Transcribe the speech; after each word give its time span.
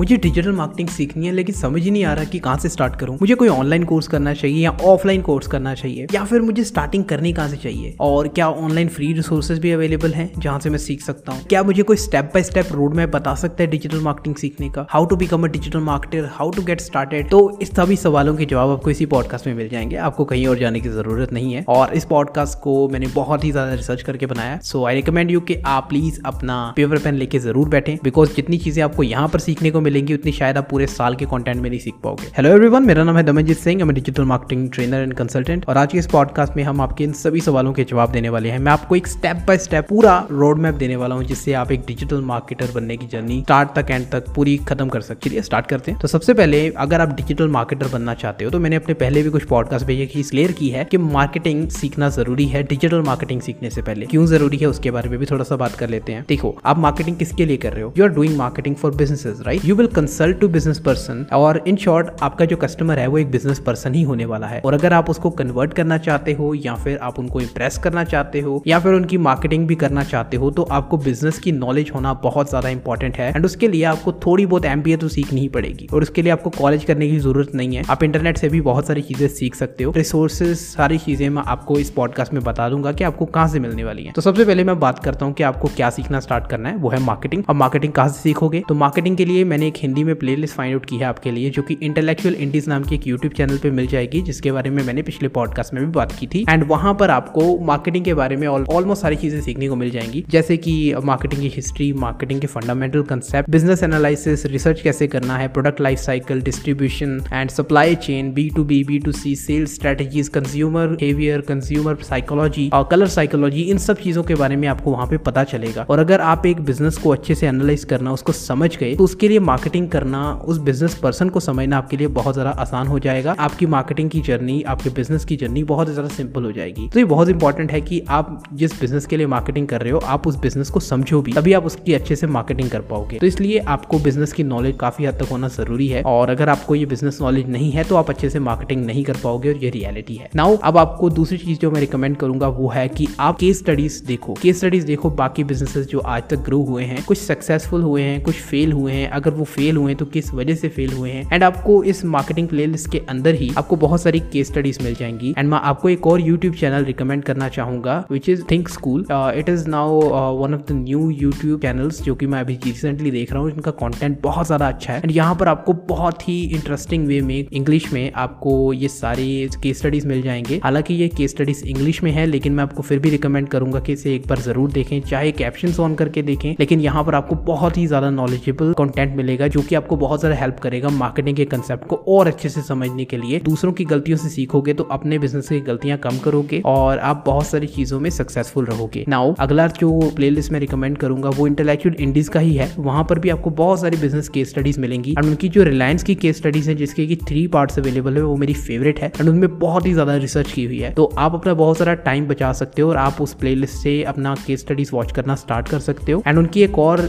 मुझे 0.00 0.16
digital 0.16 0.52
marketing 0.52 0.88
सीखनी 0.88 1.26
है, 1.26 1.32
लेकिन 1.32 1.54
समझ 1.54 1.82
ही 1.82 1.90
नहीं 1.90 2.04
आ 2.04 2.12
रहा 2.14 2.24
कि 2.24 2.38
कहाँ 2.38 2.58
से 2.58 2.68
स्टार्ट 2.68 2.94
करूँ। 2.96 3.14
मुझे 3.14 3.34
कोई 3.34 3.48
ऑनलाइन 3.48 3.82
कोर्स 3.84 4.06
करना 4.08 4.32
चाहिए 4.34 4.62
या 4.64 4.70
ऑफलाइन 4.84 5.22
कोर्स 5.22 5.46
करना 5.46 5.74
चाहिए, 5.74 6.06
या 6.14 6.22
फिर 6.24 6.40
मुझे 6.42 6.62
स्टार्टिंग 6.64 7.04
करनी 7.04 7.32
कहाँ 7.32 7.48
से 7.48 7.56
चाहिए? 7.56 7.94
और 8.00 8.28
क्या 8.28 8.48
ऑनलाइन 8.50 8.88
फ्री 8.88 9.12
रिसोर्सेज 9.12 9.58
भी 9.58 9.70
अवेलेबल 9.70 10.12
हैं 10.12 10.30
जहाँ 10.38 10.60
से 10.60 10.70
मैं 10.70 10.78
सीख 10.78 11.02
सकता 11.02 11.32
हूँ? 11.32 11.42
क्या 11.42 11.62
मुझे 11.62 11.82
कोई 11.82 11.96
step 11.96 12.30
by 12.34 12.42
step 12.42 12.68
road 12.72 12.94
map 12.94 13.10
बता 13.16 13.34
सकता 13.34 13.62
है 13.62 13.70
डिजिटल 13.70 14.00
मार्केटिंग 14.00 14.36
सीखने 14.36 14.68
का? 14.68 14.86
How 14.90 15.04
to 15.06 15.16
become 15.16 15.44
a 15.44 15.48
digital 15.48 15.80
marketer 15.80 16.28
how 16.32 16.50
to 16.50 16.62
get 16.62 16.80
started 16.80 17.28
तो 17.30 17.58
इस 17.62 17.70
सभी 17.70 17.96
सवालों 17.96 18.34
के 18.36 18.44
जवाब 18.44 18.70
आपको 18.70 18.90
इसी 18.90 19.06
पॉडकास्ट 19.06 19.46
में 19.46 19.54
मिल 19.54 19.68
जाएँगे। 19.68 19.96
आपको 19.98 20.24
कहीं 20.24 20.46
और 20.46 20.58
जाने 20.58 20.80
की 20.80 20.88
ज़रूरत 20.88 21.32
नहीं 21.32 21.52
है। 21.54 21.64
और 21.68 21.94
इस 21.94 22.04
पॉडकास्ट 22.04 22.58
को 22.58 22.88
मैंने 22.88 23.06
बहुत 23.14 23.44
ही 23.44 23.50
ज़्यादा 23.50 23.74
रिसर्च 23.74 24.02
करके 24.02 24.26
बनाया 24.26 24.58
सो 24.62 24.84
आई 24.86 24.94
रिकमेंड 24.94 25.30
यू 25.30 25.40
कि 25.42 25.60
आप 25.66 25.88
प्लीज़ 25.88 26.20
अपना 26.26 26.58
पेपर 26.76 26.98
पेन 26.98 27.14
लेके 27.16 27.38
ज़रूर 27.40 27.68
बैठे। 27.68 27.98
बिकॉज़ 28.04 28.34
जितनी 28.36 28.58
चीज़ें 28.58 28.82
आपको 28.84 29.02
यहाँ 29.02 29.28
पर 29.28 29.38
सीखने 29.40 29.70
को 29.70 29.88
मिलेंगी, 29.90 30.14
उतनी 30.14 30.32
शायद 30.32 30.58
आप 30.58 30.68
पूरे 30.70 30.86
साल 30.86 31.14
के 31.14 31.24
कंटेंट 31.24 31.60
में 31.62 31.68
नहीं 31.70 31.78
सीख 31.80 31.94
पाओगे। 32.04 32.26
हेलो 32.36 32.50
एवरीवन 32.50 32.82
मेरा 32.82 33.04
नाम 33.04 33.16
है 33.16 33.22
दमनजीत 33.22 33.58
सिंह 33.58 33.84
मैं 33.84 33.94
digital 33.94 34.24
marketing 34.24 34.68
trainer 34.70 35.00
and 35.00 35.14
consultant 35.14 35.64
और 35.68 35.76
आज 35.76 35.92
के 35.92 35.98
इस 35.98 36.06
पॉडकास्ट 36.06 36.56
में 36.56 36.62
हम 36.64 36.80
आपके 36.80 37.04
इन 37.04 37.12
सभी 37.12 37.40
सवालों 37.40 37.72
के 37.72 37.84
जवाब 37.84 38.12
देने 38.12 38.28
वाले 38.28 38.50
हैं। 38.50 38.58
मैं 38.58 38.72
आपको 38.72 38.96
एक 38.96 39.06
स्टेप 39.06 39.36
बाय 39.46 39.58
स्टेप 39.58 39.86
पूरा 39.88 40.14
रोड 40.30 40.58
मैप 40.58 40.74
देने 40.74 40.96
वाला 40.96 41.14
हूँ, 41.14 41.24
जिससे 41.24 41.52
आप 41.52 41.72
एक 41.72 41.80
डिजिटल 41.86 42.20
मार्केटर 42.22 42.70
बनने 42.74 42.96
की 42.96 43.06
जर्नी 43.06 43.40
स्टार्ट 43.40 43.74
तक 43.78 43.90
एंड 43.90 44.06
तक 44.10 44.32
पूरी 44.34 44.56
खत्म 44.68 44.88
कर 44.88 45.00
सकते 45.00 45.28
चलिए 45.28 45.42
स्टार्ट 45.42 45.66
करते 45.66 45.90
हैं। 45.90 46.00
तो 46.00 46.08
सबसे 46.08 46.34
पहले, 46.34 46.60
अगर 46.78 47.00
आप 47.00 47.14
डिजिटल 47.16 47.48
मार्केटर 47.48 47.88
बनना 47.88 48.14
चाहते 48.14 48.44
हो 48.44 48.50
तो 48.50 48.58
मैंने 48.58 48.76
अपने 48.76 48.94
पहले 48.94 49.22
भी 49.22 49.30
कुछ 49.30 49.44
पॉडकास्ट 49.44 49.90
ये 49.90 50.06
चीज़ 50.06 50.30
क्लियर 50.30 50.52
की 50.52 50.68
है 50.68 50.84
कि 50.84 50.98
मार्केटिंग 50.98 51.68
सीखना 51.70 52.08
ज़रूरी 52.10 52.44
है 52.46 52.62
डिजिटल 52.64 53.02
मार्केटिंग 53.02 53.40
सीखने 53.40 53.70
से 53.70 53.82
पहले। 53.82 54.06
क्यों 54.06 54.26
ज़रूरी 54.26 54.56
है, 54.56 54.66
उसके 54.66 54.90
बारे 54.90 55.08
में 55.10 55.18
भी 55.18 55.26
थोड़ा 55.26 55.44
सा 55.44 55.56
बात 55.56 55.74
कर 55.74 55.88
लेते 55.88 56.12
हैं। 56.12 56.24
देखो, 56.28 56.56
आप 56.64 56.78
मार्केटिंग 56.78 57.16
किसके 57.16 57.46
लिए 57.46 57.56
कर 57.56 57.72
रहे 57.72 57.82
हो? 57.82 57.92
You 57.98 58.04
are 58.04 58.10
doing 58.10 58.36
marketing 58.36 58.76
for 58.76 58.94
businesses 58.94 59.42
right 59.46 59.64
you 59.64 59.76
will 59.80 59.88
consult 59.88 60.38
to 60.40 60.48
business 60.48 60.78
person 60.78 61.24
और 61.32 61.62
इन 61.68 61.76
शॉर्ट 61.76 62.08
आपका 62.22 62.44
जो 62.44 62.56
कस्टमर 62.56 62.98
है, 62.98 63.06
वो 63.06 63.18
एक 63.18 63.30
बिज़नेस 63.30 63.58
पर्सन 63.58 63.94
ही 63.94 64.02
होने 64.02 64.24
वाला 64.24 64.46
है। 64.46 64.60
और 64.60 64.74
अगर 64.74 64.92
आप 64.92 65.10
उसको 65.10 65.30
कन्वर्ट 65.32 65.72
करना 65.74 65.98
चाहते 65.98 66.32
हो, 66.32 66.52
या 66.56 66.74
फिर 66.74 66.98
आप 66.98 67.18
उनको 67.18 67.40
इम्प्रेस 67.40 67.78
करना 67.78 68.04
चाहते 68.04 68.40
हो, 68.40 68.62
या 68.66 68.78
फिर 68.78 68.92
उनकी 68.92 69.18
मार्केटिंग 69.20 69.66
भी 69.66 69.74
करना 69.76 70.04
चाहते 70.04 70.36
हो 70.36 70.50
तो 70.50 70.62
आपको 70.72 70.96
बिज़नेस 70.98 71.38
की 71.38 71.52
नॉलेज 71.52 71.90
होना 71.94 72.12
बहुत 72.22 72.48
ज़्यादा 72.48 72.68
इंपॉर्टेंट 72.68 73.16
है। 73.16 73.28
एंड 73.30 73.44
उसके 73.44 73.68
लिए 73.68 73.84
आपको 73.84 74.12
थोड़ी 74.26 74.46
बहुत 74.46 74.64
एम 74.64 74.82
तो 74.96 75.08
सीखनी 75.08 75.40
ही 75.40 75.48
पड़ेगी। 75.48 75.88
और 75.94 76.02
उसके 76.02 76.22
लिए 76.22 76.32
आपको 76.32 76.50
कॉलेज 76.50 76.84
करने 76.84 77.08
की 77.08 77.18
ज़रूरत 77.18 77.54
नहीं 77.54 77.76
है। 77.76 77.84
आप 77.90 78.02
इंटरनेट 78.02 78.38
से 78.38 78.48
भी 78.48 78.60
बहुत 78.60 78.86
सारी 78.86 79.02
चीज़ें 79.02 79.26
सीख 79.30 79.54
सकते 79.54 79.84
हो। 79.84 79.92
रिसोर्सेज 79.96 80.56
सारी 80.58 80.98
चीज़ें 80.98 81.28
मैं 81.28 81.42
आपको 81.46 81.78
इस 81.78 81.90
पॉडकास्ट 81.90 82.32
में 82.32 82.42
बता 82.44 82.68
दूँगा 82.68 82.92
कि 82.92 83.04
आपको 83.04 83.26
कहाँ 83.28 83.48
से 83.48 83.60
मिलने 83.60 83.84
वाली 83.84 84.04
है। 84.04 84.12
तो 84.12 84.20
सबसे 84.20 84.44
पहले 84.44 84.64
मैं 84.64 84.78
बात 84.80 84.98
करता 85.04 85.26
हूँ 85.26 85.34
कि 85.34 85.42
आपको 85.42 85.68
क्या 85.76 85.90
सीखना 85.90 86.20
स्टार्ट 86.20 86.46
करना 86.46 86.68
है। 86.68 86.76
वो 86.76 86.90
है 86.90 87.00
मार्केटिंग 87.00 87.44
अब 87.48 87.56
मार्केटिंग 87.56 87.92
कहाँ 87.92 88.08
से 88.08 88.20
सीखोगे? 88.20 88.62
तो 88.68 88.74
मार्केटिंग 88.76 89.16
के 89.16 89.24
लिए 89.24 89.44
मैंने 89.44 89.69
एक 89.70 89.76
हिंदी 89.78 90.04
में 90.04 90.14
प्ले 90.14 90.36
फाइंड 90.36 90.74
आउट 90.74 90.86
की 90.86 90.96
है 90.96 91.04
आपके 91.04 91.30
लिए, 91.30 91.50
जो 91.50 91.62
कि 91.62 91.76
इंटेलेक्चुअल 91.82 92.34
इंडीज 92.36 92.68
नाम 92.68 92.84
की 92.84 92.94
एक 92.94 93.06
यूट्यूब 93.06 93.32
चैनल 93.32 93.58
पे 93.58 93.70
मिल 93.70 93.86
जाएगी, 93.86 94.20
जिसके 94.22 94.52
बारे 94.52 94.70
में 94.70 94.82
मैंने 94.84 95.02
पिछले 95.02 95.28
पॉडकास्ट 95.30 95.74
में 95.74 95.84
भी 95.84 95.90
बात 95.92 96.12
की 96.12 96.26
थी। 96.26 96.44
एंड 96.48 96.64
वहाँ 96.68 96.94
पर 96.94 97.10
आपको 97.10 97.58
मार्केटिंग 97.66 98.04
के 98.04 98.14
बारे 98.14 98.36
में 98.36 98.46
ऑलमोस्ट 98.48 99.02
सारी 99.02 99.16
चीज़ें 99.16 99.40
सीखने 99.40 99.68
को 99.68 99.76
मिल 99.76 99.90
जाएँगी, 99.90 100.24
जैसे 100.30 100.56
कि 100.56 100.72
मार्केटिंग 101.04 101.42
की 101.42 101.48
हिस्ट्री 101.48 101.92
मार्केटिंग 102.00 102.40
के 102.40 102.46
fundamental 102.46 103.02
concept 103.02 103.50
business 103.50 103.82
analysis 103.82 104.44
research 104.46 104.80
कैसे 104.80 105.06
करना 105.06 105.36
है 105.36 105.48
product 105.48 105.80
life 105.80 105.98
cycle 105.98 106.40
distribution 106.42 107.20
and 107.32 107.50
supply 107.50 107.94
chain 108.00 108.32
B 108.32 108.48
to 108.56 108.64
B 108.64 108.82
B 108.84 108.98
to 108.98 109.12
C 109.12 109.34
sales 109.36 109.74
strategies 109.74 110.28
consumer 110.28 110.86
behaviour 110.88 111.40
consumer 111.48 111.96
psychology 112.08 112.68
और 112.74 112.88
कलर 112.90 113.08
साइकोलॉजी 113.08 113.62
इन 113.62 113.78
सब 113.78 114.00
चीज़ों 114.00 114.22
के 114.22 114.34
बारे 114.34 114.56
में 114.56 114.66
आपको 114.68 114.92
वहाँ 114.92 115.06
पे 115.06 115.18
पता 115.20 115.44
चलेगा। 115.44 115.86
और 115.90 115.98
अगर 115.98 116.20
आप 116.22 116.46
एक 116.46 116.60
बिज़नेस 116.62 116.96
को 116.96 117.10
अच्छे 117.10 117.34
से 117.34 117.46
एनालाइज 117.46 117.84
करना, 117.84 118.12
उसको 118.12 118.32
समझ 118.32 118.76
गए 118.76 118.94
तो 118.94 119.04
उसके 119.04 119.28
लिए 119.28 119.40
मार्केटिंग 119.50 119.88
करना 119.90 120.22
उस 120.44 120.58
बिज़नेस 120.62 120.94
पर्सन 120.94 121.28
को 121.28 121.40
समझना 121.40 121.78
आपके 121.78 121.96
लिए 121.96 122.06
बहुत 122.16 122.34
ज़्यादा 122.34 122.50
आसान 122.60 122.86
हो 122.86 122.98
जाएगा। 123.00 123.34
आपकी 123.40 123.66
मार्केटिंग 123.68 124.10
की 124.10 124.20
जर्नी 124.22 124.60
आपके 124.68 124.90
बिज़नेस 124.92 125.24
की 125.24 125.36
जर्नी 125.36 125.62
बहुत 125.66 125.88
ज़्यादा 125.88 126.08
सिंपल 126.10 126.44
हो 126.44 126.52
जाएगी। 126.52 126.88
तो 126.88 126.98
ये 126.98 127.04
बहुत 127.06 127.28
इंपॉर्टेंट 127.28 127.72
है 127.72 127.80
कि 127.80 128.02
आप 128.10 128.42
जिस 128.54 128.78
बिज़नेस 128.80 129.06
के 129.06 129.16
लिए 129.16 129.26
मार्केटिंग 129.28 129.66
कर 129.68 129.80
रहे 129.80 129.92
हो, 129.92 129.98
आप 130.00 130.26
उस 130.26 130.36
बिज़नेस 130.40 130.70
को 130.70 130.80
समझो 130.80 131.20
भी, 131.22 131.32
तभी 131.32 131.52
आप 131.52 131.66
उसकी 131.66 131.94
अच्छे 131.94 132.16
से 132.16 132.26
मार्केटिंग 132.28 132.70
कर 132.70 132.80
पाओगे। 132.82 133.18
तो 133.18 133.26
इसलिए 133.26 133.58
आपको 133.68 133.98
बिज़नेस 134.00 134.32
की 134.32 134.44
नॉलेज 134.44 134.76
काफ़ी 134.80 135.04
हद 135.04 135.18
तक 135.20 135.30
होना 135.30 135.48
ज़रूरी 135.50 135.88
है 135.88 136.02
और 136.04 136.30
अगर 136.30 136.48
आपको 136.48 136.74
ये 136.74 136.86
बिज़नेस 136.86 137.18
नॉलेज 137.22 137.48
नहीं 137.50 137.70
है 137.72 137.84
तो 137.84 137.96
आप 137.96 138.10
अच्छे 138.10 138.30
से 138.30 138.38
मार्केटिंग 138.40 138.84
नहीं 138.86 139.04
कर 139.04 139.16
पाओगे 139.22 139.52
और 139.52 139.64
ये 139.64 139.70
रियलिटी 139.70 140.16
है। 140.16 140.28
नाउ 140.36 140.56
अब 140.64 140.78
आपको 140.78 141.10
दूसरी 141.10 141.38
चीज़ 141.38 141.58
जो 141.58 141.70
मैं 141.70 141.80
रिकमेंड 141.80 142.16
करूँगा, 142.16 142.48
वो 142.50 142.68
है 142.68 142.86
कि 142.90 143.08
आप 143.20 143.38
केस 143.38 143.58
स्टडीज़ 143.58 144.02
देखो। 144.06 144.34
केस 144.42 144.58
स्टडीज़ 144.58 144.86
देखो, 144.86 145.10
बाकी 145.12 145.44
बिजनेसेस 145.44 145.86
जो 145.86 145.98
आज 146.00 146.22
तक 146.30 146.44
ग्रो 146.44 146.62
हुए 146.64 146.84
हैं, 146.84 147.04
कुछ 147.04 147.18
सक्सेसफुल 147.18 147.82
हुए 147.82 148.02
हैं, 148.02 148.20
कुछ 148.22 148.40
फेल 148.42 148.72
हुए 148.72 148.92
हैं, 148.92 149.08
अगर 149.10 149.34
वो 149.40 149.44
फेल 149.46 149.76
हुए 149.76 149.94
तो 149.94 150.06
किस 150.08 150.32
वजह 150.34 150.54
से 150.54 150.68
फेल 150.70 150.92
हुए 150.92 151.10
हैं? 151.10 151.28
एंड 151.32 151.44
आपको 151.44 151.82
इस 151.84 152.04
मार्केटिंग 152.06 152.48
प्लेलिस्ट 152.48 152.90
के 152.92 152.98
अंदर 153.08 153.34
ही 153.34 153.50
आपको 153.58 153.76
बहुत 153.78 154.02
सारी 154.02 154.20
केस 154.32 154.48
स्टडीज़ 154.48 154.82
मिल 154.82 154.94
जाएँगी। 154.94 155.34
एंड 155.38 155.48
मैं 155.50 155.58
आपको 155.64 155.88
एक 155.88 156.06
और 156.06 156.20
यूट्यूब 156.20 156.54
चैनल 156.54 156.84
रिकमेंड 156.84 157.24
करना 157.24 157.48
चाहूँगा 157.50 158.04
which 158.10 158.28
is 158.28 158.42
Think 158.50 158.68
School 158.68 159.04
it 159.10 159.48
is 159.48 159.68
now 159.68 160.00
one 160.38 160.54
of 160.54 160.60
the 160.62 160.76
new 160.76 161.08
YouTube 161.12 161.60
channels 161.60 162.02
जो 162.02 162.14
कि 162.14 162.26
मैं 162.26 162.40
अभी 162.40 162.58
रिसेंटली 162.64 163.10
देख 163.10 163.32
रहा 163.32 163.42
हूँ। 163.42 163.50
इनका 163.50 163.70
कंटेंट 163.80 164.20
बहुत 164.22 164.46
ज़्यादा 164.46 164.68
अच्छा 164.68 164.92
है। 164.92 164.98
एंड 164.98 165.12
यहाँ 165.12 165.34
पर 165.34 165.48
आपको 165.48 165.72
बहुत 165.88 166.28
ही 166.28 166.40
इंटरेस्टिंग 166.46 167.06
वे 167.06 167.20
में 167.22 167.38
इंग्लिश 167.42 167.92
में 167.92 168.12
आपको 168.14 168.72
ये 168.72 168.88
सारी 168.90 169.48
केस 169.62 169.78
स्टडीज़ 169.78 170.06
मिल 170.08 170.22
जाएँगे। 170.22 170.60
हालाँकि 170.64 170.94
ये 170.94 171.08
केस 171.10 171.30
स्टडीज़ 171.30 171.64
इंग्लिश 171.66 172.02
में 172.02 172.10
है, 172.12 172.26
लेकिन 172.26 172.52
मैं 172.52 172.64
आपको 172.64 172.82
फिर 172.82 172.98
भी 172.98 173.10
रिकमेंड 173.10 173.48
करूँगा 173.48 173.80
कि 173.80 173.92
इसे 173.92 174.14
एक 174.14 174.26
बार 174.28 174.38
ज़रूर 174.40 174.70
देखें, 174.72 175.00
चाहे 175.00 175.32
कैप्शन 175.32 175.82
ऑन 175.82 175.94
करके 175.94 176.22
देखें। 176.22 176.54
लेकिन 176.60 176.80
यहाँ 176.80 177.04
पर 177.04 177.14
आपको 177.14 177.34
बहुत 177.44 177.76
ही 177.78 177.86
ज़्यादा 177.86 178.10
नॉलेजेबल 178.10 178.72
कंटेंट 178.78 179.16
मिलेगा 179.30 179.48
जो 179.48 179.62
कि 179.62 179.74
आपको 179.74 179.96
बहुत 179.96 180.20
ज़्यादा 180.20 180.36
हेल्प 180.36 180.58
करेगा 180.60 180.88
मार्केटिंग 180.90 181.36
के 181.36 181.44
कंसेप्ट 181.46 181.86
को 181.86 181.96
और 182.08 182.26
अच्छे 182.26 182.48
से 182.48 182.62
समझने 182.62 183.04
के 183.04 183.16
लिए। 183.18 183.38
दूसरों 183.40 183.72
की 183.72 183.84
गलतियों 183.86 184.16
से 184.18 184.28
सीखोगे 184.30 184.72
तो 184.74 184.84
अपने 184.92 185.18
बिज़नेस 185.18 185.48
की 185.48 185.60
गलतियाँ 185.62 185.98
कम 186.00 186.18
करोगे 186.18 186.60
और 186.66 186.98
आप 187.00 187.22
बहुत 187.26 187.46
सारी 187.46 187.66
चीज़ों 187.68 188.00
में 188.00 188.08
सक्सेसफुल 188.12 188.64
रहोगे। 188.66 189.04
नाउ 189.08 189.34
अगला 189.40 189.66
जो 189.70 189.90
प्लेलिस्ट 190.16 190.52
में 190.52 190.58
रिकमेंड 190.60 190.96
करूँगा 190.98 191.30
वो 191.30 191.46
इंटेलेक्चुअल 191.46 191.96
इंडीज 192.00 192.28
का 192.28 192.40
ही 192.40 192.54
है। 192.54 192.70
वहाँ 192.78 193.04
पर 193.04 193.18
भी 193.18 193.30
आपको 193.30 193.50
बहुत 193.60 193.80
सारी 193.80 193.96
बिज़नेस 193.96 194.28
केस 194.28 194.50
स्टडीज़ 194.50 194.80
मिलेंगी 194.80 195.12
एंड 195.12 195.24
उनकी 195.24 195.48
जो 195.48 195.62
रिलायंस 195.62 196.02
की 196.02 196.14
केस 196.16 196.36
स्टडीज़ 196.36 196.70
है, 196.70 196.74
जिसके 196.76 197.06
की 197.06 197.16
थ्री 197.22 197.46
पार्ट्स 197.48 197.78
अवेलेबल 197.78 198.16
है, 198.16 198.22
वो 198.22 198.36
मेरी 198.36 198.54
फेवरेट 198.56 199.00
है 199.00 199.08
एंड 199.10 199.28
उनमें 199.28 199.58
बहुत 199.58 199.86
ही 199.86 199.92
ज़्यादा 199.92 200.16
रिसर्च 200.18 200.52
की 200.52 200.64
हुई 200.64 200.78
है। 200.78 200.90
तो 200.94 201.04
आप 201.18 201.34
अपना 201.34 201.54
बहुत 201.54 201.78
सारा 201.78 201.94
टाइम 202.02 202.26
बचा 202.28 202.52
सकते 202.54 202.82
हो 202.82 202.90
और 202.90 202.96
आप 202.98 203.20
उस 203.20 203.34
प्लेलिस्ट 203.36 203.74
से 203.76 204.02
अपना 204.04 204.34
केस 204.46 204.60
स्टडीज़ 204.60 204.90
वॉच 204.94 205.12
करना 205.12 205.34
स्टार्ट 205.36 205.68
कर 205.68 205.78
सकते 205.80 206.12
हो। 206.12 206.22
एंड 206.26 206.38
उनकी 206.38 206.62
एक 206.62 206.78
और 206.80 207.06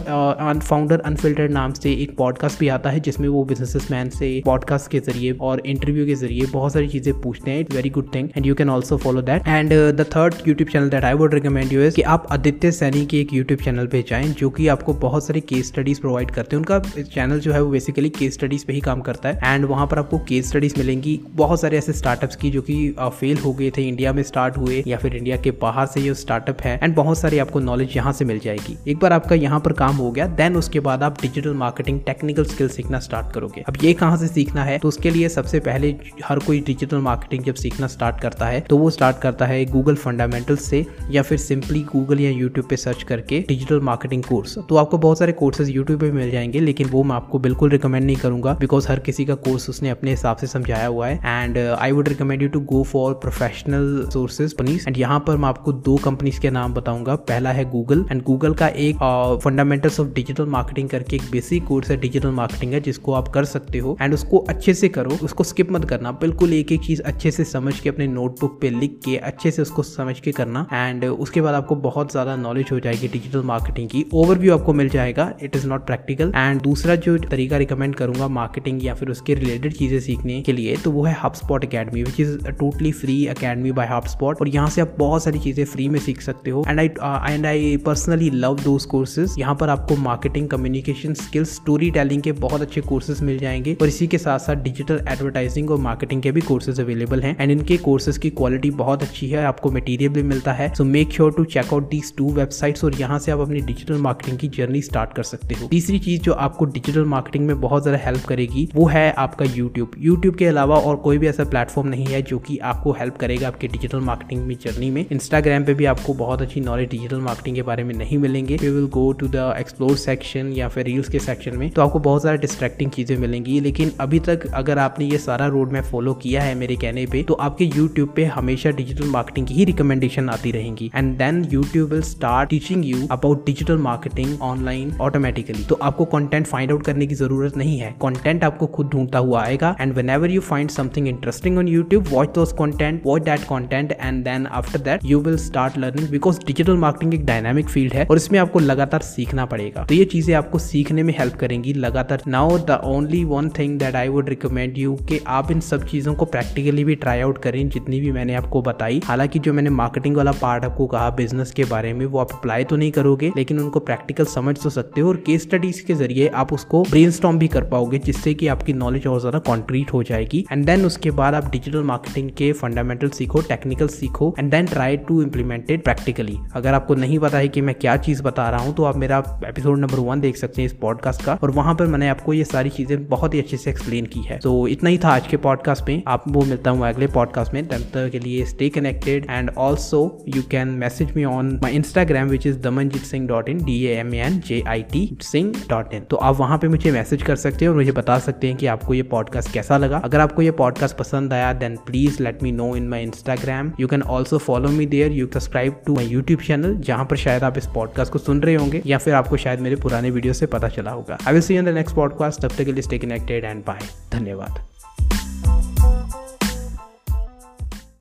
फाउंडर 0.62 1.00
अनफिल्टर्ड 1.02 1.52
नाम 1.52 1.74
से 1.74 1.94
एक 1.94 2.11
पॉडकास्ट 2.18 2.60
भी 2.60 2.68
आता 2.68 2.90
है 2.90 3.00
जिसमें 3.00 3.28
वो 3.30 3.44
बिज़नेस 3.44 3.88
मैन 3.92 4.10
से 4.10 4.42
पॉडकास्ट 4.46 4.92
के 4.92 5.00
ज़रिए 5.00 5.32
और 5.42 5.62
इंटरव्यू 5.66 6.06
के 6.06 6.16
ज़रिए 6.16 6.46
बहुत 6.46 6.74
सारी 6.74 6.88
चीज़ें 6.88 7.14
पूछते 7.22 7.52
हैं। 7.52 7.60
It 7.60 7.74
very 7.74 7.90
good 7.90 8.14
thing 8.16 8.30
and 8.38 8.46
you 8.46 8.56
can 8.56 8.70
also 8.70 8.98
follow 8.98 9.22
that 9.22 9.48
and 9.48 9.72
the 9.72 10.06
third 10.16 10.36
YouTube 10.48 10.70
channel 10.70 10.90
that 10.90 11.04
I 11.04 11.14
would 11.14 11.34
recommend 11.34 11.74
you 11.74 11.82
is 11.82 11.96
कि 11.96 12.02
आप 12.14 12.28
आदित्य 12.32 12.72
सैनी 12.72 13.06
के 13.06 13.20
एक 13.22 13.34
यूट्यूब 13.34 13.60
चैनल 13.60 13.88
पे 13.88 14.04
जाएँ, 14.10 14.28
जो 14.30 14.50
कि 14.50 14.68
आपको 14.68 14.94
बहुत 15.02 15.26
सारी 15.26 15.42
केस 15.44 15.68
स्टडीज़ 15.68 16.02
प्रोवाइड 16.02 16.32
करते 16.32 16.56
हैं। 16.56 16.64
उनका 16.64 16.80
चैनल 17.04 17.40
जो 17.40 17.54
है 17.54 17.62
वो 17.62 17.72
बेसिकली 17.72 18.10
केस 18.12 18.34
स्टडीज़ 18.34 18.66
पे 18.66 18.74
ही 18.74 18.80
काम 18.82 19.02
करता 19.02 19.30
है। 19.30 19.54
एंड 19.54 19.66
वहाँ 19.66 19.88
पर 19.88 20.00
आपको 20.00 20.18
केस 20.20 20.50
स्टडीज़ 20.50 20.78
मिलेंगी 20.78 21.20
बहुत 21.36 21.62
सारे 21.62 21.78
ऐसे 21.78 21.94
स्टार्टअप्स 21.94 22.36
की, 22.36 22.50
जो 22.52 22.62
कि 22.62 22.96
फेल 23.00 23.38
हो 23.38 23.54
गए 23.54 23.70
थे 23.78 23.88
इंडिया 23.88 24.14
में 24.14 24.24
स्टार्ट 24.24 24.58
हुए 24.58 24.84
या 24.88 24.98
फिर 24.98 25.16
इंडिया 25.16 25.38
के 25.38 25.52
बाहर 25.62 25.86
से 25.86 26.02
ये 26.02 26.14
स्टार्टअप 26.16 26.62
है। 26.62 26.80
एंड 26.84 26.96
बहुत 26.96 27.18
सारी 27.18 27.38
आपको 27.40 27.60
नॉलेज 27.60 27.96
यहाँ 27.96 28.14
से 28.14 28.26
मिल 28.26 28.40
जाएगी। 28.40 28.78
एक 28.88 28.98
बार 28.98 29.14
आपका 29.14 29.36
यहाँ 29.36 29.60
पर 29.60 29.74
काम 29.74 29.96
हो 29.96 30.12
गया 30.12 30.26
देन 30.38 30.56
उसके 30.56 30.80
बाद 30.80 31.04
आप 31.04 31.22
डिजिटल 31.22 31.54
मार्केटिंग 31.56 32.00
टेक्निकल 32.06 32.46
स्किल 32.46 32.70
सीखना 32.70 33.00
स्टार्ट 33.00 33.32
करोगे। 33.34 33.62
अब 33.62 33.78
ये 33.84 33.94
कहाँ 33.94 34.18
से 34.18 34.28
सीखना 34.28 34.64
है? 34.64 34.78
तो 34.78 34.88
उसके 34.88 35.10
लिए 35.10 35.30
सबसे 35.30 35.60
पहले 35.60 35.96
हर 36.26 36.40
कोई 36.40 36.60
डिजिटल 36.62 36.98
मार्केटिंग 37.00 37.44
जब 37.44 37.56
सीखना 37.56 37.88
स्टार्ट 37.88 38.20
करता 38.22 38.46
है 38.46 38.60
तो 38.62 38.78
वो 38.78 38.90
स्टार्ट 38.90 39.18
करता 39.18 39.46
है 39.46 39.64
गूगल 39.66 39.96
फंडामेंटल 39.96 40.56
से 40.60 40.86
या 41.12 41.22
फिर 41.22 41.38
सिंपली 41.38 41.80
गूगल 41.92 42.20
या 42.20 42.30
यूट्यूब 42.32 42.68
पे 42.68 42.78
सर्च 42.78 43.04
करके 43.04 43.40
डिजिटल 43.48 43.80
मार्केटिंग 43.82 44.24
कोर्स 44.24 44.58
तो 44.70 44.76
आपको 44.76 44.98
बहुत 44.98 45.20
सारे 45.20 45.32
कोर्सेज 45.34 45.70
यूट्यूब 45.70 46.00
पे 46.00 46.12
मिल 46.12 46.32
जाएँगे, 46.32 46.60
लेकिन 46.60 46.90
वो 46.90 47.04
मैं 47.04 47.16
आपको 47.16 47.40
बिल्कुल 47.40 47.70
रिकमेंड 47.70 48.06
नहीं 48.06 48.16
करूँगा 48.16 48.54
बिकॉज़ 48.60 48.88
हर 48.90 49.00
किसी 49.00 49.26
का 49.26 49.36
कोर्स 49.42 49.70
उसने 49.70 49.90
अपने 49.90 50.12
हिसाब 50.12 50.38
से 50.38 50.48
समझाया 50.48 50.88
हुआ 50.88 51.08
है। 51.08 51.20
And 51.26 51.58
I 51.58 51.92
would 51.92 52.08
recommend 52.08 52.42
you 52.42 52.50
to 52.50 52.60
go 52.68 52.84
for 52.84 53.14
professional 53.22 54.10
sources 54.14 54.54
companies 54.54 54.88
and 54.88 54.98
यहाँ 54.98 55.20
पर 55.28 55.38
मैं 55.38 55.50
आपको 55.50 55.72
दो 55.74 55.96
कंपनीज़ 55.98 56.40
के 56.42 56.50
नाम 56.50 56.74
बताऊँगा। 56.74 57.16
पहला 57.16 57.52
है 57.52 57.64
गूगल 57.70 58.06
एंड 58.12 58.22
गूगल 58.24 58.54
का 58.54 58.68
एक 58.68 59.40
फंडामेंटल्स 59.44 60.00
ऑफ़ 60.00 60.08
डिजिटल 60.10 60.46
मार्केटिंग 60.50 60.90
करके 60.90 61.16
एक 61.16 61.24
बेसिक 61.32 61.66
कोर्स 61.66 61.91
है 61.92 61.98
डिजिटल 62.00 62.30
मार्केटिंग 62.32 62.74
है, 62.74 62.80
जिसको 62.82 63.14
आप 63.14 63.28
कर 63.30 63.46
सकते 63.46 63.80
हो 63.80 63.98
एंड 64.02 64.14
उसको 64.14 64.38
अच्छे 64.50 64.74
से 64.74 64.90
करो, 64.90 65.18
उसको 65.24 65.44
स्किप 65.44 65.72
मत 65.72 65.86
करना। 65.86 66.12
बिल्कुल 66.22 66.54
एक 66.54 66.72
एक 66.72 66.82
चीज़ 66.84 67.02
अच्छे 67.04 67.32
से 67.32 67.44
समझ 67.46 67.80
के 67.80 67.90
अपने 67.90 68.08
नोटबुक 68.10 68.58
पे 68.62 68.70
लिख 68.72 69.00
के, 69.06 69.16
अच्छे 69.18 69.52
से 69.52 69.62
उसको 69.62 69.84
समझ 69.84 70.20
के 70.20 70.32
करना 70.32 70.66
एंड 70.74 71.06
उसके 71.06 71.42
बाद 71.42 71.56
आपको 71.56 71.76
बहुत 71.82 72.12
ज़्यादा 72.12 72.36
नॉलेज 72.38 72.70
हो 72.72 72.80
जाएगी 72.80 73.08
डिजिटल 73.10 73.42
मार्केटिंग 73.46 73.90
की। 73.90 74.06
ओवरव्यू 74.14 74.54
आपको 74.54 74.74
मिल 74.74 74.90
जाएगा 74.90 75.32
it 75.44 75.56
is 75.56 75.68
not 75.68 75.86
practical 75.86 76.32
and 76.36 76.62
दूसरा 76.62 76.96
जो 76.98 77.18
तरीका 77.22 77.58
रिकमेंड 77.58 77.96
करूँगा 77.96 78.28
मार्केटिंग 78.30 78.84
या 78.86 78.94
फिर 78.94 79.10
उसके 79.10 79.34
रिलेटेड 79.36 79.74
चीज़ें 79.74 80.00
सीखने 80.00 80.42
के 80.42 80.54
लिए 80.54 80.76
तो 80.84 80.92
वो 80.92 81.04
है 81.04 81.16
HubSpot 81.36 81.66
academy 81.66 82.04
which 82.04 82.20
is 82.20 82.38
totally 82.50 82.92
free 82.94 83.26
academy 83.28 83.72
by 83.72 83.88
HubSpot 84.08 84.42
और 84.42 84.50
यहाँ 84.50 84.70
से 84.70 84.82
आप 84.82 84.96
बहुत 84.98 85.24
सारी 85.24 85.40
चीज़ें 85.40 85.64
फ्री 85.66 85.88
में 85.90 86.00
सीख 86.00 86.22
सकते 86.22 86.52
हो। 86.52 86.64
And 86.68 86.80
I 86.80 87.34
and 87.34 87.46
I 87.46 87.76
personally 87.86 88.30
love 88.32 88.56
those 88.64 88.86
courses 88.88 89.36
यहाँ 89.40 89.56
पर 89.56 89.70
आपको 89.70 89.96
marketing 90.00 90.48
communication 90.50 91.14
skills 91.16 91.56
story 91.56 91.81
storytelling 91.92 92.22
के 92.22 92.32
बहुत 92.32 92.62
अच्छे 92.62 92.82
कोर्सेज 92.82 93.22
मिल 93.24 93.38
जाएँगे 93.40 93.76
और 93.82 93.88
इसी 93.88 94.08
के 94.08 94.18
साथ 94.18 94.40
साथ 94.40 94.56
डिजिटल 94.64 95.00
एडवर्टाइजिंग 95.10 95.70
और 95.72 95.78
मार्केटिंग 95.82 96.22
के 96.22 96.32
भी 96.32 96.42
कोर्सेज 96.42 96.80
अवेलेबल 96.80 97.22
हैं। 97.22 97.36
एंड 97.40 97.52
इनके 97.52 97.78
कोर्सेज 97.80 98.18
की 98.18 98.30
क्वालिटी 98.32 98.70
बहुत 98.82 99.04
अच्छी 99.04 99.30
है, 99.30 99.44
आपको 99.46 99.72
मटेरियल 99.72 100.12
भी 100.14 100.24
मिलता 100.24 100.54
है। 100.54 100.74
So 100.76 100.84
make 100.86 101.12
sure 101.12 101.32
to 101.34 101.44
check 101.46 101.74
out 101.74 101.90
these 101.92 102.14
two 102.18 102.30
websites 102.34 102.84
और 102.84 102.96
यहाँ 102.96 103.18
से 103.20 103.32
आप 103.32 103.40
अपनी 103.40 103.62
डिजिटल 103.62 103.98
मार्केटिंग 104.02 104.38
की 104.40 104.48
जर्नी 104.58 104.82
स्टार्ट 104.82 105.14
कर 105.14 105.24
सकते 105.24 105.56
हो। 105.56 105.68
तीसरी 105.68 106.00
चीज़ 106.00 106.22
जो 106.22 106.34
आपको 106.46 106.66
डिजिटल 106.68 107.06
मार्केटिंग 107.06 107.46
में 107.48 107.60
बहुत 107.62 107.84
ज़्यादा 107.84 108.04
हेल्प 108.06 108.26
करेगी, 108.26 108.68
वो 108.76 108.86
है 108.88 109.12
आपका 109.18 109.46
यूट्यूब 109.48 109.96
यूट्यूब 110.00 110.36
के 110.36 110.46
अलावा 110.46 110.78
और 110.78 110.96
कोई 111.08 111.18
भी 111.18 111.28
ऐसा 111.28 111.44
प्लेटफॉर्म 111.46 111.90
नहीं 111.90 112.06
है 112.06 112.22
जो 112.24 112.40
कि 112.42 112.58
आपको 112.74 112.92
हेल्प 113.00 113.18
करेगा 113.18 113.48
आपके 113.48 113.68
डिजिटल 113.70 114.00
मार्केटिंग 114.02 114.46
में 114.48 114.56
जर्नी 114.66 114.92
में। 114.92 115.06
इंस्टाग्राम 115.12 115.66
पे 115.66 115.74
भी 115.74 115.86
आपको 115.86 116.14
बहुत 116.24 116.42
अच्छी 116.42 116.62
नॉलेज 116.62 116.90
डिजिटल 116.92 117.22
मार्केटिंग 117.22 117.56
के 117.56 117.62
बारे 117.64 117.84
में 117.84 117.96
नहीं 117.96 118.18
मिलेंगे। 118.20 118.58
We 118.58 118.70
will 118.70 118.88
go 118.92 119.12
to 119.14 119.28
the 119.30 119.54
explore 119.60 119.96
section 119.98 120.54
या 120.54 120.68
फिर 120.68 120.86
रील्स 120.86 121.10
के 121.10 121.20
सेक्शन 121.22 121.58
में। 121.58 121.70
तो 121.76 121.82
आपको 121.82 122.00
बहुत 122.02 122.24
सारा 122.24 122.36
डिस्ट्रैक्टिंग 122.38 122.92
चीज़ें 122.92 123.16
मिलेंगी। 123.18 123.60
लेकिन 123.62 123.92
अभी 124.02 124.20
तक 124.20 124.46
अगर 124.54 124.80
आपने 124.80 125.06
ये 125.06 125.18
सारा 125.20 125.48
रोड 125.48 125.72
मैप 125.72 125.84
फॉलो 125.86 126.14
किया 126.24 126.42
है 126.44 126.56
मेरे 126.56 126.76
कहने 126.76 127.06
पे 127.06 127.24
तो 127.24 127.34
आपके 127.42 127.66
यूट्यूब 127.68 128.14
पे 128.16 128.26
हमेशा 128.28 128.70
डिजिटल 128.72 129.10
मार्केटिंग 129.10 129.48
की 129.48 129.54
ही 129.54 129.66
रिकमेंडेशन 129.66 130.30
आती 130.30 130.52
रहेंगी। 130.52 130.92
And 130.96 131.16
then 131.18 131.44
YouTube 131.52 131.90
will 131.92 132.02
start 132.04 132.50
teaching 132.50 132.86
you 132.86 133.08
about 133.12 133.46
digital 133.46 133.78
marketing 133.80 134.42
online 134.42 134.92
automatically 135.02 135.64
तो 135.66 135.76
आपको 135.82 136.06
कंटेंट 136.08 136.48
फाइंड 136.48 136.72
आउट 136.72 136.84
करने 136.86 137.08
की 137.08 137.16
ज़रूरत 137.16 137.58
नहीं 137.58 137.78
है। 137.80 137.96
कॉन्टेंट 138.02 138.44
आपको 138.44 138.68
खुद 138.70 138.90
ढूंढता 138.92 139.20
हुआ 139.20 139.44
आएगा। 139.44 139.76
And 139.82 139.94
whenever 140.10 140.32
you 140.32 140.42
find 140.42 140.70
something 140.72 141.08
interesting 141.08 141.58
on 141.58 141.68
YouTube 141.68 142.08
watch 142.12 142.34
those 142.36 142.52
content 142.60 143.02
watch 143.06 143.22
that 143.24 143.44
content 143.50 143.92
and 143.94 144.24
then 144.24 144.48
after 144.54 144.80
that 144.82 145.06
you 145.06 145.20
will 145.22 145.38
start 145.40 145.78
learning 145.78 146.10
because 146.10 146.40
digital 146.48 146.78
marketing 146.78 147.14
एक 147.14 147.26
डायनामिक 147.26 147.70
फ़ील्ड 147.70 147.94
है 147.94 148.06
और 148.06 148.18
इसमें 148.18 148.40
आपको 148.40 148.60
लगातार 148.60 149.02
सीखना 149.04 149.46
पड़ेगा। 149.46 149.84
तो 149.84 149.96
ये 149.96 150.06
चीज़ें 150.06 150.34
आपको 150.36 150.60
सीखने 150.60 151.04
में 151.04 151.14
हेल्प 151.20 151.36
करेंगी। 151.52 151.74
लगातार 151.76 152.22
now 152.28 152.58
the 152.60 152.80
only 152.86 153.24
one 153.26 153.50
thing 153.50 153.78
that 153.80 153.96
I 153.96 154.08
would 154.08 154.30
recommend 154.30 154.78
you 154.78 154.96
कि 155.10 155.20
आप 155.30 155.52
इन 155.52 155.60
सब 155.62 155.86
चीज़ों 155.86 156.14
को 156.16 156.26
प्रैक्टिकली 156.28 156.84
भी 156.84 156.96
ट्राई 156.96 157.22
आउट 157.22 157.38
करें, 157.38 157.68
जितनी 157.70 158.00
भी 158.00 158.12
मैंने 158.12 158.36
आपको 158.36 158.62
बताई। 158.62 159.02
हालाँकि 159.06 159.40
जो 159.40 159.54
मैंने 159.54 159.70
मार्केटिंग 159.72 160.16
वाला 160.18 160.32
पार्ट 160.42 160.66
आपको 160.66 160.88
कहा 160.88 161.10
बिज़नेस 161.18 161.52
के 161.52 161.64
बारे 161.66 161.94
में, 161.94 162.06
वो 162.06 162.20
आप 162.20 162.32
अप्लाई 162.34 162.64
तो 162.64 162.76
नहीं 162.76 162.92
करोगे, 162.92 163.32
लेकिन 163.38 163.60
उनको 163.60 163.80
प्रैक्टिकल 163.82 164.26
समझ 164.28 164.56
तो 164.64 164.70
सकते 164.70 165.02
हो 165.02 165.10
और 165.10 165.18
केस 165.26 165.42
स्टडीज़ 165.42 165.84
के 165.86 165.94
ज़रिए 165.94 166.28
आप 166.36 166.54
उसको 166.54 166.84
ब्रेन 166.84 167.38
भी 167.38 167.48
कर 167.48 167.64
पाओगे, 167.70 167.98
जिससे 168.00 168.34
कि 168.34 168.48
आपकी 168.48 168.74
नॉलेज 168.76 169.08
और 169.08 169.20
ज़्यादा 169.20 169.40
कॉन्क्रीट 169.42 169.94
हो 169.94 170.04
जाएगी। 170.04 170.46
एंड 170.52 170.66
देन 170.66 170.86
उसके 170.86 171.12
बाद 171.12 171.36
आप 171.36 171.50
डिजिटल 171.52 171.84
मार्केटिंग 171.84 172.30
के 172.38 172.52
फंडामेंटल 172.54 173.10
सीखो 173.12 173.42
टेक्निकल 173.50 173.88
सीखो 173.90 174.34
and 174.40 174.52
then 174.52 174.66
try 174.68 174.98
to 175.08 175.22
implement 175.22 175.72
it 175.72 175.84
practically 175.84 176.38
अगर 176.56 176.74
आपको 176.74 176.96
नहीं 176.96 177.20
पता 177.20 177.38
है 177.38 177.48
कि 177.48 177.62
मैं 177.62 177.76
क्या 177.76 177.96
चीज़ 178.00 178.24
बता 178.24 178.50
रहा 178.50 178.62
हूँ 178.62 178.74
तो 178.76 178.84
आप 178.84 178.98
मेरा 178.98 179.18
एपिसोड 179.46 179.80
नंबर 179.80 180.00
वन 180.02 180.22
देख 180.22 180.38
सकते 180.38 180.62
हैं 180.62 180.66
इस 180.66 180.74
पॉडकास्ट 180.82 181.24
का। 181.26 181.38
और 181.44 181.52
वहाँ 181.52 181.76
पर 181.76 181.88
मैंने 181.88 182.10
आपको 182.10 182.34
ये 182.34 182.44
सारी 182.44 182.70
चीज़ें 182.70 183.08
बहुत 183.08 183.34
ही 183.34 183.40
अच्छे 183.40 183.58
से 183.58 183.70
एक्सप्लेन 183.72 184.06
की 184.06 184.20
है। 184.20 184.38
तो 184.40 184.68
इतना 184.68 184.90
ही 184.90 184.98
था 184.98 185.10
आज 185.10 185.28
के 185.28 185.38
पॉडकास्ट 185.38 185.88
में। 185.88 186.02
आप 186.08 186.24
वो 186.28 186.42
मिलता 186.46 186.72
हूँ 186.72 186.88
अगले 186.88 187.08
पॉडकास्ट 187.08 187.54
में। 187.54 187.66
तब 187.68 187.82
तक 187.94 188.10
के 188.12 188.20
लिए 188.20 188.46
stay 188.46 188.70
connected 188.70 189.26
and 189.30 189.50
also 189.58 190.02
you 190.36 190.42
can 190.52 190.68
message 190.80 191.12
me 191.16 191.24
on 191.26 191.50
my 191.64 191.76
Instagram 191.76 192.28
which 192.28 192.48
is 192.48 192.58
Damanjeet 192.60 193.02
Singh 193.04 193.28
dot 193.28 193.50
in 193.50 193.64
D 193.64 193.82
M 193.88 194.14
N 194.16 194.40
J 194.48 194.62
I 194.68 194.84
T 194.92 195.08
Singh 195.22 195.54
dot 195.70 195.94
in 195.94 196.02
तो 196.02 196.18
आप 196.18 196.36
वहाँ 196.38 196.58
पे 196.58 196.68
मुझे 196.68 196.92
मैसेज 196.92 197.24
कर 197.24 197.36
सकते 197.36 197.66
हैं 197.66 197.70
और 197.70 197.76
मुझे 197.76 197.92
बता 197.92 198.18
सकते 198.20 198.48
हैं 198.48 198.56
कि 198.58 198.66
आपको 198.68 198.94
ये 198.94 199.04
पॉडकास्ट 199.12 199.54
कैसा 199.54 199.78
लगा। 199.78 199.98
अगर 200.04 200.20
आपको 200.20 200.42
ये 200.42 200.52
पॉडकास्ट 200.62 200.98
पसंद 200.98 201.34
आया 201.34 201.52
then 201.54 201.76
please 201.86 202.22
let 202.24 202.44
me 202.44 202.52
know 202.52 202.76
in 202.76 202.88
my 202.88 203.04
Instagram 203.04 203.72
you 203.80 203.88
can 203.88 204.02
also 204.02 204.38
follow 204.38 204.70
me 204.70 204.86
there 204.86 205.12
you 205.12 205.28
subscribe 205.34 205.82
to 205.86 205.96
my 205.96 206.06
YouTube 206.06 206.40
channel 206.40 206.76
जहाँ 206.82 207.06
पर 207.06 207.16
शायद 207.18 207.44
आप 207.44 207.58
इस 207.58 207.68
पॉडकास्ट 207.76 208.14
को 208.14 208.20
सुन 208.20 208.42
रहे 208.42 208.56
होंगे, 208.56 208.82
या 208.86 208.98
फिर 208.98 209.14
आपको 209.14 209.38
शायद 209.38 209.60
मेरे 209.60 209.76
पुराने 209.76 210.10
वीडियो 210.10 210.34
से 210.34 210.46
पता 210.48 210.68
चला 210.68 210.92
होगा। 210.92 211.18
I 211.32 211.34
will 211.34 211.44
see 211.44 211.56
in 211.56 211.66
the 211.66 211.70
next 211.70 211.96
podcast 211.96 212.42
तब 212.42 212.50
तक 212.50 212.66
के 212.66 212.72
लिए 212.72 212.82
स्टे 212.82 212.98
कनेक्टेड 212.98 213.46
एंड 213.46 213.64
बाय 213.66 213.80
धन्यवाद. 214.12 214.60